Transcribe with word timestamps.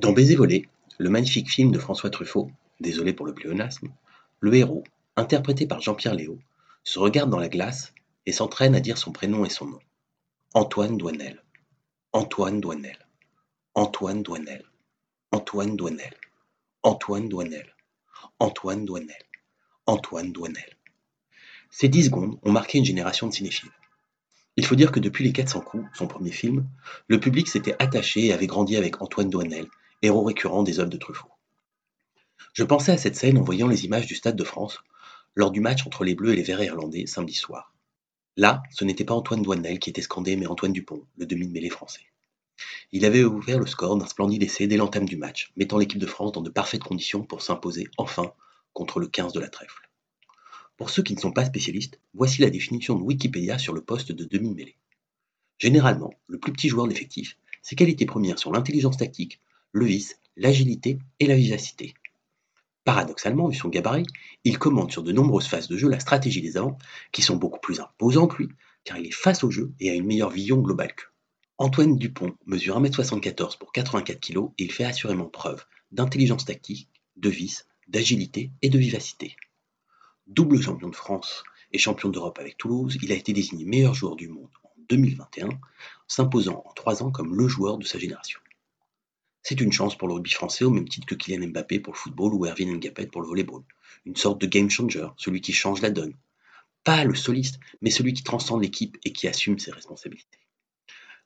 Dans 0.00 0.12
Baiser 0.12 0.34
volé, 0.34 0.66
le 0.96 1.10
magnifique 1.10 1.50
film 1.50 1.72
de 1.72 1.78
François 1.78 2.08
Truffaut, 2.08 2.50
désolé 2.80 3.12
pour 3.12 3.26
le 3.26 3.34
pléonasme, 3.34 3.92
le 4.40 4.54
héros, 4.54 4.82
interprété 5.14 5.66
par 5.66 5.82
Jean-Pierre 5.82 6.14
Léaud, 6.14 6.38
se 6.84 6.98
regarde 6.98 7.28
dans 7.28 7.38
la 7.38 7.50
glace 7.50 7.92
et 8.24 8.32
s'entraîne 8.32 8.74
à 8.74 8.80
dire 8.80 8.96
son 8.96 9.12
prénom 9.12 9.44
et 9.44 9.50
son 9.50 9.66
nom. 9.66 9.78
Antoine 10.54 10.96
Douanel. 10.96 11.44
Antoine 12.14 12.62
Douanel. 12.62 12.96
Antoine 13.74 14.22
Douanel. 14.22 14.64
Antoine 15.32 15.76
Douanel. 15.76 16.14
Antoine 16.82 17.28
Douanel. 17.28 17.74
Antoine 18.38 18.86
Douanel. 18.86 19.22
Antoine 19.84 20.32
Douanel. 20.32 20.76
Ces 21.68 21.88
dix 21.88 22.04
secondes 22.06 22.38
ont 22.42 22.52
marqué 22.52 22.78
une 22.78 22.86
génération 22.86 23.26
de 23.26 23.34
cinéphiles. 23.34 23.68
Il 24.56 24.64
faut 24.64 24.76
dire 24.76 24.92
que 24.92 25.00
depuis 25.00 25.24
Les 25.24 25.32
400 25.32 25.60
coups, 25.60 25.84
son 25.92 26.06
premier 26.06 26.32
film, 26.32 26.66
le 27.06 27.20
public 27.20 27.48
s'était 27.48 27.76
attaché 27.78 28.24
et 28.24 28.32
avait 28.32 28.46
grandi 28.46 28.76
avec 28.76 29.02
Antoine 29.02 29.28
Douanel, 29.28 29.66
héros 30.02 30.24
récurrent 30.24 30.62
des 30.62 30.80
œuvres 30.80 30.90
de 30.90 30.96
Truffaut. 30.96 31.30
Je 32.52 32.64
pensais 32.64 32.92
à 32.92 32.98
cette 32.98 33.16
scène 33.16 33.38
en 33.38 33.42
voyant 33.42 33.68
les 33.68 33.84
images 33.84 34.06
du 34.06 34.14
Stade 34.14 34.36
de 34.36 34.44
France 34.44 34.78
lors 35.34 35.50
du 35.50 35.60
match 35.60 35.86
entre 35.86 36.04
les 36.04 36.14
Bleus 36.14 36.32
et 36.32 36.36
les 36.36 36.42
Verts 36.42 36.62
irlandais 36.62 37.06
samedi 37.06 37.34
soir. 37.34 37.74
Là, 38.36 38.62
ce 38.70 38.84
n'était 38.84 39.04
pas 39.04 39.14
Antoine 39.14 39.42
Douanel 39.42 39.78
qui 39.78 39.90
était 39.90 40.02
scandé, 40.02 40.36
mais 40.36 40.46
Antoine 40.46 40.72
Dupont, 40.72 41.06
le 41.16 41.26
demi 41.26 41.46
de 41.46 41.52
mêlée 41.52 41.70
français. 41.70 42.06
Il 42.92 43.04
avait 43.04 43.24
ouvert 43.24 43.58
le 43.58 43.66
score 43.66 43.96
d'un 43.96 44.06
splendide 44.06 44.42
essai 44.42 44.66
dès 44.66 44.76
l'entame 44.76 45.04
du 45.04 45.16
match, 45.16 45.52
mettant 45.56 45.78
l'équipe 45.78 45.98
de 45.98 46.06
France 46.06 46.32
dans 46.32 46.42
de 46.42 46.50
parfaites 46.50 46.82
conditions 46.82 47.22
pour 47.22 47.42
s'imposer 47.42 47.88
enfin 47.96 48.32
contre 48.72 49.00
le 49.00 49.06
15 49.06 49.32
de 49.32 49.40
la 49.40 49.48
trèfle. 49.48 49.88
Pour 50.76 50.90
ceux 50.90 51.02
qui 51.02 51.14
ne 51.14 51.20
sont 51.20 51.32
pas 51.32 51.44
spécialistes, 51.44 52.00
voici 52.14 52.40
la 52.40 52.50
définition 52.50 52.96
de 52.96 53.02
Wikipédia 53.02 53.58
sur 53.58 53.74
le 53.74 53.82
poste 53.82 54.12
de 54.12 54.24
demi-mêlée. 54.24 54.76
Généralement, 55.58 56.14
le 56.26 56.38
plus 56.38 56.52
petit 56.52 56.68
joueur 56.68 56.86
de 56.86 56.90
l'effectif, 56.90 57.36
ses 57.62 57.76
qualités 57.76 58.06
premières 58.06 58.38
sont 58.38 58.52
l'intelligence 58.52 58.96
tactique, 58.96 59.40
le 59.72 59.86
vice, 59.86 60.18
l'agilité 60.36 60.98
et 61.18 61.26
la 61.26 61.36
vivacité. 61.36 61.94
Paradoxalement, 62.84 63.48
vu 63.48 63.56
son 63.56 63.68
gabarit, 63.68 64.06
il 64.44 64.58
commande 64.58 64.90
sur 64.90 65.02
de 65.02 65.12
nombreuses 65.12 65.46
phases 65.46 65.68
de 65.68 65.76
jeu 65.76 65.88
la 65.88 66.00
stratégie 66.00 66.40
des 66.40 66.56
avants, 66.56 66.78
qui 67.12 67.22
sont 67.22 67.36
beaucoup 67.36 67.60
plus 67.60 67.80
imposantes 67.80 68.36
lui, 68.38 68.48
car 68.84 68.98
il 68.98 69.06
est 69.06 69.14
face 69.14 69.44
au 69.44 69.50
jeu 69.50 69.72
et 69.80 69.90
a 69.90 69.94
une 69.94 70.06
meilleure 70.06 70.30
vision 70.30 70.58
globale 70.58 70.94
qu'eux. 70.94 71.06
Antoine 71.58 71.96
Dupont 71.96 72.34
mesure 72.46 72.80
1m74 72.80 73.58
pour 73.58 73.70
84 73.72 74.18
kg 74.18 74.48
et 74.58 74.64
il 74.64 74.72
fait 74.72 74.84
assurément 74.84 75.28
preuve 75.28 75.66
d'intelligence 75.92 76.46
tactique, 76.46 76.88
de 77.16 77.28
vice, 77.28 77.66
d'agilité 77.86 78.50
et 78.62 78.70
de 78.70 78.78
vivacité. 78.78 79.36
Double 80.26 80.62
champion 80.62 80.88
de 80.88 80.96
France 80.96 81.44
et 81.72 81.78
champion 81.78 82.08
d'Europe 82.08 82.38
avec 82.38 82.56
Toulouse, 82.56 82.96
il 83.02 83.12
a 83.12 83.14
été 83.14 83.34
désigné 83.34 83.66
meilleur 83.66 83.92
joueur 83.92 84.16
du 84.16 84.28
monde 84.28 84.48
en 84.64 84.70
2021, 84.88 85.50
s'imposant 86.08 86.64
en 86.66 86.72
trois 86.72 87.02
ans 87.02 87.10
comme 87.10 87.36
le 87.36 87.46
joueur 87.46 87.76
de 87.76 87.84
sa 87.84 87.98
génération. 87.98 88.40
C'est 89.42 89.60
une 89.60 89.72
chance 89.72 89.96
pour 89.96 90.08
le 90.08 90.14
rugby 90.14 90.30
français 90.30 90.64
au 90.64 90.70
même 90.70 90.88
titre 90.88 91.06
que 91.06 91.14
Kylian 91.14 91.48
Mbappé 91.48 91.80
pour 91.80 91.94
le 91.94 91.98
football 91.98 92.34
ou 92.34 92.46
Erwin 92.46 92.76
Ngapet 92.76 93.06
pour 93.06 93.22
le 93.22 93.28
volleyball. 93.28 93.62
Une 94.04 94.16
sorte 94.16 94.40
de 94.40 94.46
game 94.46 94.68
changer, 94.70 95.06
celui 95.16 95.40
qui 95.40 95.52
change 95.52 95.80
la 95.80 95.90
donne. 95.90 96.14
Pas 96.84 97.04
le 97.04 97.14
soliste, 97.14 97.58
mais 97.80 97.90
celui 97.90 98.12
qui 98.12 98.22
transcende 98.22 98.62
l'équipe 98.62 98.98
et 99.04 99.12
qui 99.12 99.28
assume 99.28 99.58
ses 99.58 99.70
responsabilités. 99.70 100.38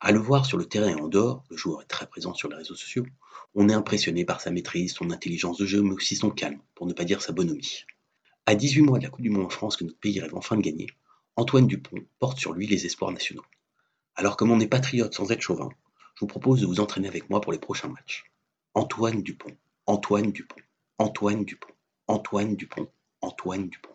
À 0.00 0.12
le 0.12 0.20
voir 0.20 0.46
sur 0.46 0.58
le 0.58 0.64
terrain 0.64 0.88
et 0.88 1.00
en 1.00 1.08
dehors, 1.08 1.44
le 1.50 1.56
joueur 1.56 1.82
est 1.82 1.86
très 1.86 2.06
présent 2.06 2.32
sur 2.32 2.48
les 2.48 2.56
réseaux 2.56 2.76
sociaux, 2.76 3.06
on 3.54 3.68
est 3.68 3.74
impressionné 3.74 4.24
par 4.24 4.40
sa 4.40 4.50
maîtrise, 4.50 4.92
son 4.92 5.10
intelligence 5.10 5.58
de 5.58 5.66
jeu, 5.66 5.82
mais 5.82 5.94
aussi 5.94 6.16
son 6.16 6.30
calme, 6.30 6.60
pour 6.74 6.86
ne 6.86 6.92
pas 6.92 7.04
dire 7.04 7.20
sa 7.20 7.32
bonhomie. 7.32 7.84
À 8.46 8.54
18 8.54 8.82
mois 8.82 8.98
de 8.98 9.04
la 9.04 9.10
Coupe 9.10 9.22
du 9.22 9.30
Monde 9.30 9.46
en 9.46 9.50
France 9.50 9.76
que 9.76 9.84
notre 9.84 9.98
pays 9.98 10.20
rêve 10.20 10.34
enfin 10.34 10.56
de 10.56 10.62
gagner, 10.62 10.86
Antoine 11.36 11.66
Dupont 11.66 12.04
porte 12.18 12.38
sur 12.38 12.52
lui 12.52 12.66
les 12.66 12.86
espoirs 12.86 13.10
nationaux. 13.10 13.44
Alors 14.14 14.36
comme 14.36 14.50
on 14.50 14.60
est 14.60 14.66
patriote 14.66 15.14
sans 15.14 15.30
être 15.32 15.42
chauvin, 15.42 15.68
je 16.18 16.24
vous 16.24 16.26
propose 16.26 16.62
de 16.62 16.66
vous 16.66 16.80
entraîner 16.80 17.06
avec 17.06 17.30
moi 17.30 17.40
pour 17.40 17.52
les 17.52 17.60
prochains 17.60 17.86
matchs. 17.86 18.24
Antoine 18.74 19.22
Dupont, 19.22 19.56
Antoine 19.86 20.32
Dupont, 20.32 20.60
Antoine 20.98 21.44
Dupont, 21.44 21.72
Antoine 22.08 22.56
Dupont, 22.56 22.88
Antoine 23.20 23.68
Dupont. 23.68 23.87